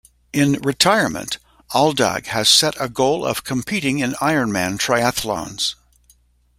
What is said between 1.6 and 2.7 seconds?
Aldag has